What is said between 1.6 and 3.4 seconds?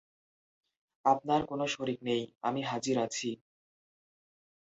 শরীক নেই, আমি হাজির আছি।